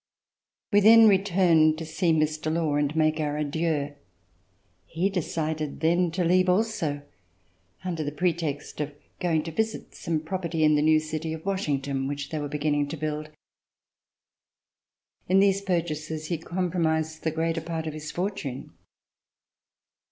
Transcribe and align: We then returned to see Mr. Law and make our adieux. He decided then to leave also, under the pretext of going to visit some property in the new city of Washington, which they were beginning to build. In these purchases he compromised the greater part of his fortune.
We 0.71 0.79
then 0.79 1.07
returned 1.07 1.77
to 1.77 1.85
see 1.85 2.11
Mr. 2.11 2.51
Law 2.51 2.73
and 2.73 2.95
make 2.95 3.19
our 3.19 3.37
adieux. 3.37 3.93
He 4.87 5.11
decided 5.11 5.79
then 5.81 6.09
to 6.13 6.23
leave 6.23 6.49
also, 6.49 7.03
under 7.83 8.03
the 8.03 8.11
pretext 8.11 8.81
of 8.81 8.93
going 9.19 9.43
to 9.43 9.51
visit 9.51 9.93
some 9.93 10.19
property 10.21 10.63
in 10.63 10.73
the 10.73 10.81
new 10.81 10.99
city 10.99 11.33
of 11.33 11.45
Washington, 11.45 12.07
which 12.07 12.29
they 12.31 12.39
were 12.39 12.49
beginning 12.49 12.87
to 12.87 12.97
build. 12.97 13.29
In 15.29 15.39
these 15.39 15.61
purchases 15.61 16.29
he 16.29 16.39
compromised 16.39 17.21
the 17.23 17.29
greater 17.29 17.61
part 17.61 17.85
of 17.85 17.93
his 17.93 18.09
fortune. 18.09 18.73